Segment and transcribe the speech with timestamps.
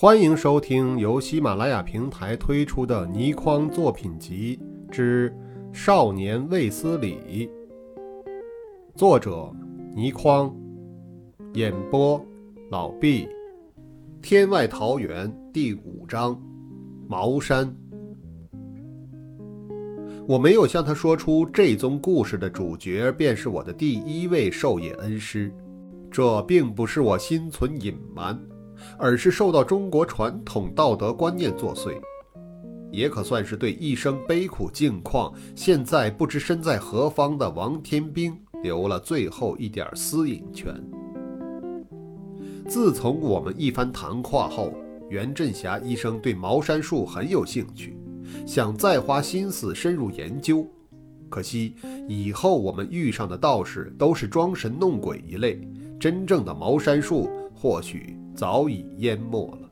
[0.00, 4.56] 欢迎收听由喜马拉雅平台推出的《倪匡作品集
[4.92, 5.36] 之
[5.72, 7.18] 少年卫斯理》，
[8.94, 9.52] 作者
[9.96, 10.54] 倪匡，
[11.54, 12.24] 演播
[12.70, 13.28] 老毕。
[14.22, 16.40] 天外桃源第五章，
[17.08, 17.76] 茅山。
[20.28, 25.52] 我没有向他说出这宗故事的主角便是我的第一位授业恩师，
[26.08, 28.40] 这并不是我心存隐瞒。
[28.98, 32.00] 而是受到中国传统道德观念作祟，
[32.90, 40.74] 也可算是对一生悲苦境况、现在不知身在何方的王天兵留了最后一点私隐权。
[42.66, 44.72] 自从我们一番谈话后，
[45.08, 47.98] 袁振霞医生对茅山术很有兴趣，
[48.46, 50.66] 想再花心思深入研究。
[51.30, 51.74] 可惜
[52.08, 55.60] 以后我们遇上的道士都是装神弄鬼一类，
[56.00, 58.16] 真正的茅山术或许……
[58.36, 59.68] 早已淹没了。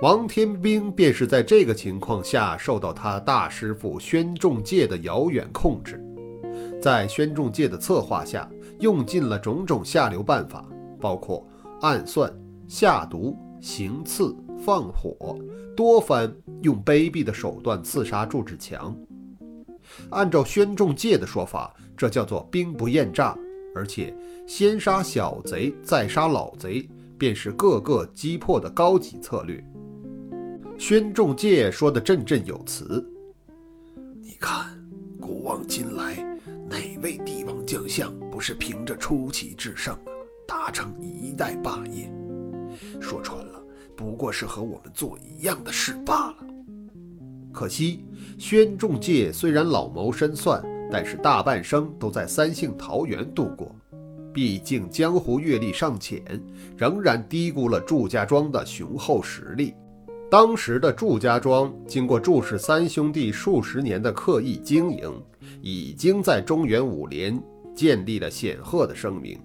[0.00, 6.00] 王天兵便是在这个情况下受到他大师傅宣仲介的遥远控制，
[6.80, 10.64] 在宣仲介的策划下，用尽了种种下流办法，
[11.00, 11.44] 包括
[11.80, 12.32] 暗算、
[12.68, 15.36] 下毒、行刺、放火，
[15.76, 18.96] 多番用卑鄙的手段刺杀祝志强。
[20.10, 23.36] 按照宣仲介的说法，这叫做兵不厌诈。
[23.74, 24.14] 而且，
[24.46, 29.64] 先杀小贼，再杀老贼，便是个个击破的高级策略。
[30.78, 33.02] 宣仲介说的振振有词
[34.20, 34.66] ：“你看，
[35.20, 36.16] 古往今来，
[36.68, 39.96] 哪位帝王将相不是凭着出奇制胜，
[40.46, 42.12] 达成一代霸业？
[43.00, 43.62] 说穿了，
[43.96, 46.36] 不过是和我们做一样的事罢了。
[47.52, 48.04] 可惜，
[48.38, 53.74] 宣仲介虽然老谋深算。”但是大半生都在三姓桃园度过，
[54.30, 56.22] 毕竟江湖阅历尚浅，
[56.76, 59.72] 仍然低估了祝家庄的雄厚实力。
[60.30, 65.10] 当时的祝家庄，经过祝氏三兄弟数十年的刻意经营，
[65.62, 67.42] 已经在中原五连
[67.74, 69.40] 建立了显赫的声名。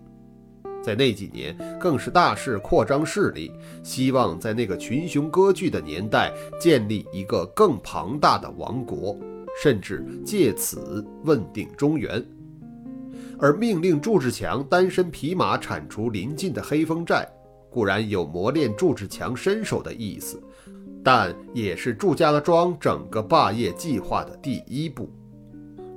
[0.83, 3.51] 在那几年，更是大肆扩张势力，
[3.83, 9.17] 希望在那个群雄割据的年代，建立一个更庞大的王国。
[9.61, 12.23] 甚至借此问鼎中原，
[13.39, 17.27] 而命令祝志强单身匹马铲除邻近的黑风寨，
[17.71, 20.39] 固然有磨练祝志强身手的意思，
[21.03, 25.11] 但也是祝家庄整个霸业计划的第一步。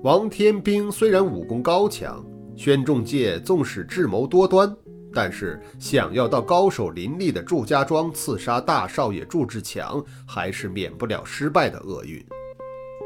[0.03, 2.25] 王天兵虽然武功高强，
[2.57, 4.75] 宣仲介纵使智谋多端，
[5.13, 12.25] 但是想要到高手林立的祝家庄刺杀大少爷祝志强，还是免不了失败的厄运。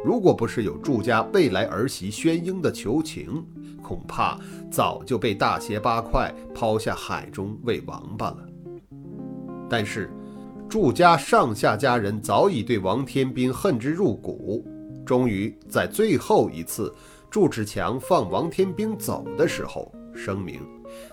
[0.05, 3.43] 如果不是有祝家未来儿媳宣英的求情，
[3.83, 4.39] 恐怕
[4.71, 8.47] 早就被大卸八块抛下海中喂王八了。
[9.69, 10.11] 但是，
[10.69, 14.63] 祝家上下家人早已对王天兵恨之入骨。
[15.07, 16.95] 终于在最后一次，
[17.31, 20.61] 祝志强放王天兵走的时候，声明：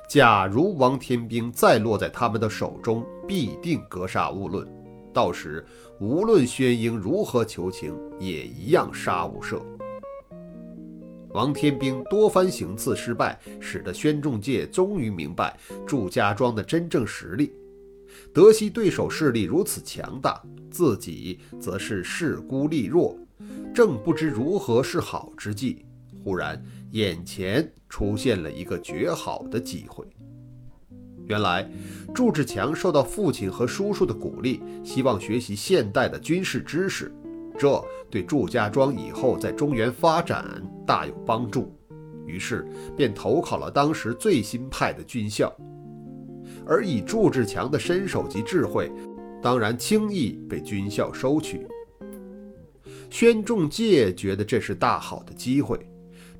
[0.09, 4.67] 假如王天兵再落在他们的手中，必定格杀勿论。
[5.13, 5.65] 到时，
[5.99, 9.61] 无论宣英如何求情，也一样杀无赦。
[11.29, 17.53] 王天兵多番行刺失败，使得宣仲介终于明白祝家庄的真正实力。
[18.33, 23.17] 得悉对手势力如此强大，自己则是势孤力弱，
[23.73, 25.85] 正不知如何是好之际，
[26.21, 26.61] 忽然
[26.91, 30.05] 眼前出现了一个绝好的机会。
[31.27, 31.69] 原来，
[32.13, 37.13] 祝志强受到父亲和叔叔的鼓励，希望学习现代的军事知识，
[37.57, 40.45] 这对祝家庄以后在中原发展
[40.85, 41.73] 大有帮助。
[42.25, 45.53] 于是便投考了当时最新派的军校，
[46.65, 48.91] 而以祝志强的身手及智慧，
[49.41, 51.65] 当然轻易被军校收取。
[53.09, 55.77] 宣仲介觉得这是大好的机会。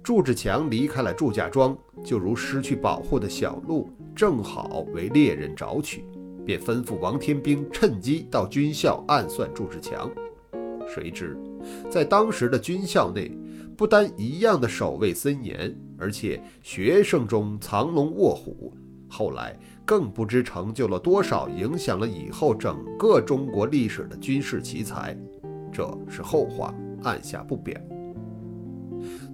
[0.03, 6.03] 祝志强离开了祝家庄，就如失去保护的小鹿，正好为猎人找取，
[6.44, 10.09] 便吩咐王天兵趁机到军校暗算祝志强。
[10.88, 11.38] 谁知，
[11.88, 13.31] 在当时的军校内，
[13.77, 18.74] 不单一样的守卫森严，而且学生中藏龙卧虎。
[19.07, 19.56] 后来
[19.86, 25.15] 更不知成就了多少影响了以后整个中国历史的军事奇才，
[25.71, 26.74] 这是后话，
[27.04, 27.80] 按下不表。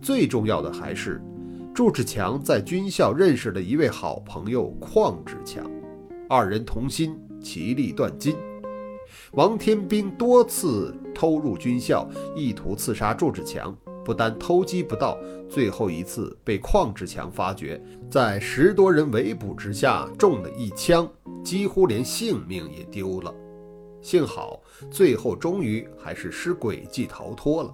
[0.01, 1.21] 最重要的还是，
[1.73, 5.69] 祝志强在军校认识了一位好朋友邝志强，
[6.29, 8.35] 二人同心，其利断金。
[9.33, 15.17] 王天兵多次偷入军校，意图刺杀祝志强，不但偷鸡不到，
[15.49, 21.09] 最后一次被邝志强发觉，在十多人围捕之下中了一枪，
[21.43, 23.33] 几乎连性命也丢了。
[24.01, 24.61] 幸好
[24.91, 27.73] 最后终于还是施诡计逃脱了。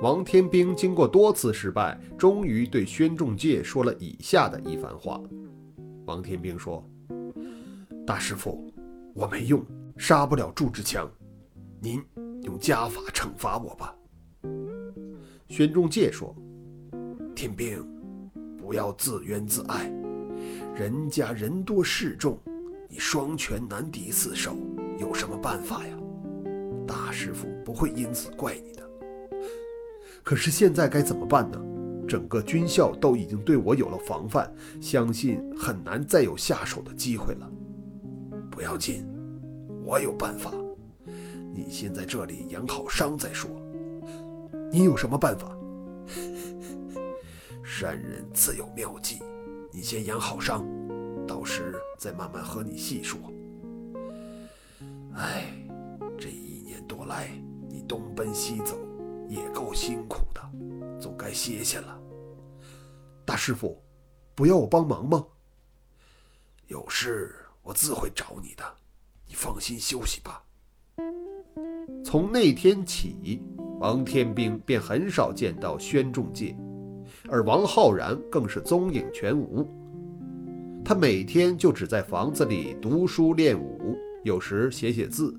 [0.00, 5.20] 王天兵经过多次失败，终于对宣仲介说了以下的一番话。
[6.06, 6.88] 王天兵说
[8.06, 8.72] ：“大师傅，
[9.12, 9.60] 我没用，
[9.96, 11.10] 杀不了祝志强，
[11.80, 12.00] 您
[12.42, 13.92] 用家法惩罚我吧。”
[15.50, 16.32] 宣仲介说
[17.34, 17.84] ：“天兵，
[18.56, 19.92] 不要自怨自艾，
[20.76, 22.38] 人家人多势众，
[22.88, 24.56] 你双拳难敌四手，
[25.00, 25.98] 有什么办法呀？
[26.86, 28.87] 大师傅不会因此怪你的。”
[30.22, 31.58] 可是现在该怎么办呢？
[32.06, 34.50] 整个军校都已经对我有了防范，
[34.80, 37.50] 相信很难再有下手的机会了。
[38.50, 39.06] 不要紧，
[39.84, 40.50] 我有办法。
[41.52, 43.50] 你先在这里养好伤再说。
[44.72, 45.54] 你有什么办法？
[47.62, 49.18] 山人自有妙计。
[49.70, 50.66] 你先养好伤，
[51.26, 53.20] 到时再慢慢和你细说。
[55.14, 55.44] 哎，
[56.18, 57.28] 这一年多来，
[57.68, 58.78] 你东奔西走。
[59.28, 60.40] 也够辛苦的，
[60.98, 62.00] 总该歇歇了。
[63.24, 63.80] 大师傅，
[64.34, 65.24] 不要我帮忙吗？
[66.66, 68.64] 有事我自会找你的，
[69.26, 70.42] 你放心休息吧。
[72.04, 73.42] 从那天起，
[73.80, 76.56] 王天兵便很少见到宣仲介，
[77.28, 79.68] 而王浩然更是踪影全无。
[80.84, 83.94] 他每天就只在房子里读书练武，
[84.24, 85.36] 有时写写字。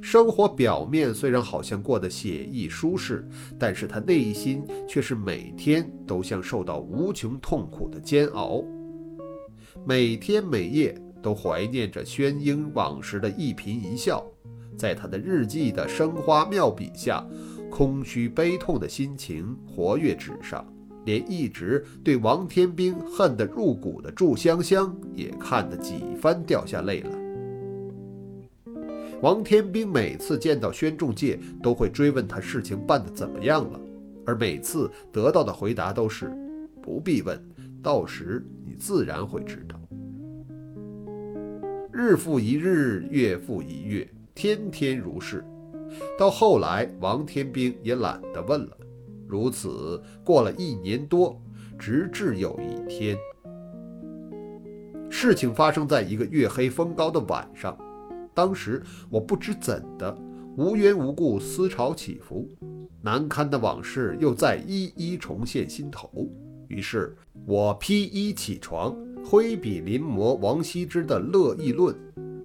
[0.00, 3.26] 生活表面虽然好像过得写意舒适，
[3.58, 8.64] 但是他内心却是每天都像受到无穷痛苦的煎熬，
[9.84, 14.24] 每天每夜都怀念着宣英往时的一颦一笑，
[14.76, 17.26] 在他的日记的生花妙笔下，
[17.70, 20.64] 空虚悲痛的心情活跃纸上，
[21.04, 27.17] 连一直对王天兵恨得入骨的祝香香也看得几番掉下泪来。
[29.20, 33.80] 王天兵每次见到宣仲介，都会追问他事情办得怎么样了，
[34.24, 36.30] 而每次得到的回答都是
[36.80, 37.36] “不必问，
[37.82, 39.76] 到时你自然会知道。”
[41.90, 45.44] 日复一日，月复一月，天天如是。
[46.16, 48.76] 到后来，王天兵也懒得问了。
[49.26, 51.42] 如此过了一年多，
[51.76, 53.16] 直至有一天，
[55.10, 57.76] 事情发生在一个月黑风高的晚上。
[58.38, 58.80] 当时
[59.10, 60.16] 我不知怎的，
[60.56, 62.48] 无缘无故思潮起伏，
[63.02, 66.08] 难堪的往事又再一一重现心头。
[66.68, 71.92] 于是，我披衣起床，挥笔临摹王羲之的《乐毅论》，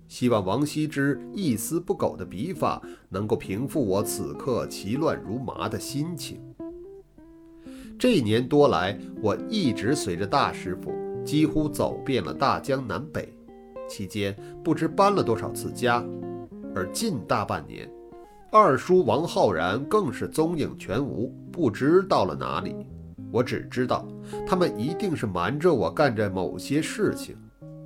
[0.07, 6.41] 希望王羲之一丝不苟的笔法能够平复我此刻奇乱如麻的心情。
[7.99, 10.91] 这一年多来，我一直随着大师傅，
[11.23, 13.31] 几乎走遍了大江南北。
[13.87, 16.03] 期间不知搬了多少次家，
[16.75, 17.89] 而近大半年，
[18.51, 22.75] 二叔王浩然更是踪影全无，不知到了哪里。
[23.31, 24.07] 我只知道，
[24.47, 27.35] 他们一定是瞒着我干着某些事情，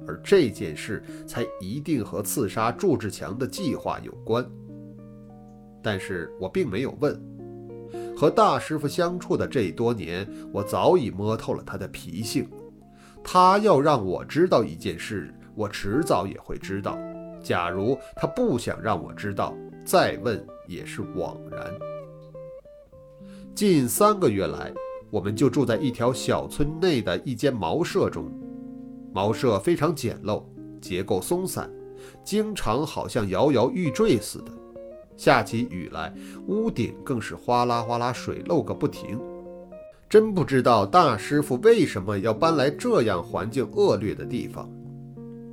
[0.06, 4.46] 而这件事才一定和刺杀祝志强的计划有关。
[5.82, 7.18] 但是我并没有问。
[8.16, 12.50] 和大师傅相处的这多年，我早已摸透了他的脾性。
[13.24, 15.34] 他要让我知道一件事。
[15.58, 16.96] 我迟早也会知道。
[17.42, 21.74] 假如他不想让我知道，再问也是枉然。
[23.56, 24.72] 近三个月来，
[25.10, 28.32] 我们就住在一条小村内的一间茅舍中。
[29.12, 30.44] 茅舍非常简陋，
[30.80, 31.68] 结构松散，
[32.24, 34.52] 经常好像摇摇欲坠似的。
[35.16, 36.14] 下起雨来，
[36.46, 39.20] 屋顶更是哗啦哗啦水漏个不停。
[40.08, 44.70] 真不知道大师傅为什么要搬来这样环境恶劣的地方。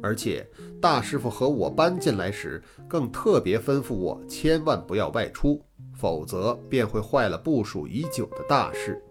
[0.04, 0.46] 而且
[0.82, 5.58] 大师傅和我搬进来时，更特别吩咐我千万不要外出，
[5.94, 9.02] 否则便会坏了部署已久的大事。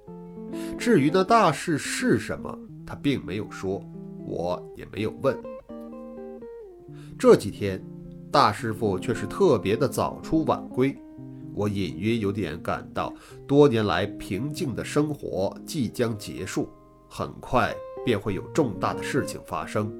[0.77, 3.83] 至于那大事是什么，他并没有说，
[4.23, 5.35] 我也没有问。
[7.17, 7.83] 这几天，
[8.31, 10.95] 大师傅却是特别的早出晚归，
[11.55, 13.11] 我隐约有点感到，
[13.47, 16.69] 多年来平静的生活即将结束，
[17.09, 17.73] 很快
[18.05, 19.91] 便会有重大的事情发生。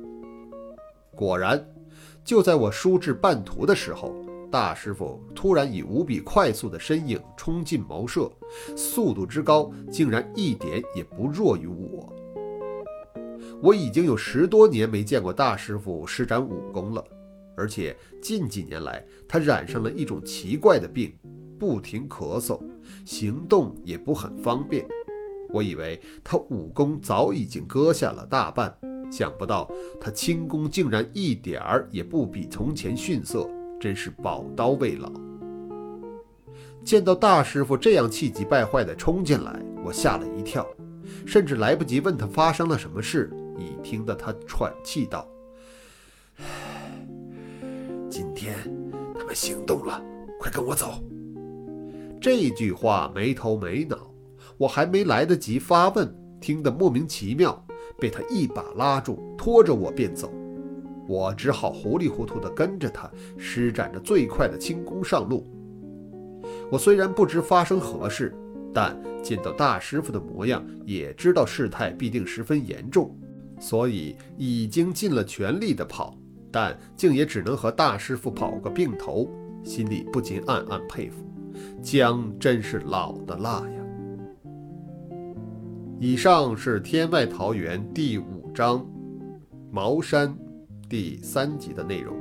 [1.16, 1.64] 果然，
[2.24, 4.14] 就在我书至半途的时候，
[4.52, 8.32] 大师傅突然以无比快速的身影冲进茅舍，
[8.76, 12.14] 速度之高，竟然一点也不弱于我。
[13.62, 17.04] 我已经有十多年没见过大师傅施展武功了，
[17.56, 21.14] 而且近几年来，他染上了一种奇怪的病，
[21.60, 22.60] 不停咳嗽，
[23.06, 24.86] 行动也不很方便。
[25.50, 28.76] 我以为他武功早已经割下了大半。
[29.16, 29.70] 想不到
[30.02, 33.48] 他轻功竟然一点儿也不比从前逊色，
[33.80, 35.12] 真是宝刀未老。
[36.84, 40.66] 见到大师傅这样气急败坏地冲进来，我吓了一跳，
[41.28, 45.30] 甚至来不及问他发生了什么事，已听得他喘气道
[48.10, 48.56] ：“今天
[49.14, 50.04] 他们行动了，
[50.40, 51.04] 快跟我走。”
[52.20, 54.12] 这句话没头没脑，
[54.58, 57.63] 我还没来得及发问，听得莫名其妙，
[58.00, 60.32] 被他一把拉住，拖着我便走。
[61.08, 65.46] 我只好糊里糊涂地跟着他，施展着最快的轻功上路。
[66.72, 68.34] 我虽然不知发生何事，
[68.74, 73.16] 但见到大师傅的模样，也知道事态必定十分严重，
[73.60, 76.18] 所以已经尽了全力的跑，
[76.52, 79.30] 但竟也只能和大师傅跑个并头，
[79.64, 81.26] 心里不禁暗暗佩服，
[81.82, 83.83] 姜真是老的辣呀。
[86.06, 88.80] 以上是《天外桃源》第五章
[89.72, 90.28] 《茅山》
[90.90, 92.14] 第三集的内容，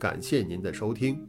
[0.00, 1.20] 感谢您的收听。